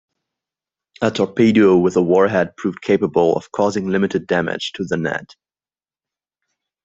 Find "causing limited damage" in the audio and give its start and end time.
3.51-4.71